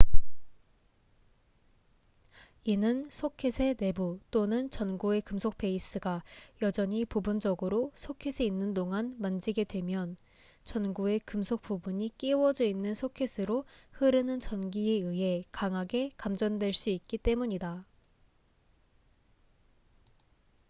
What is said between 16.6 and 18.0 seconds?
수 있기 때문이다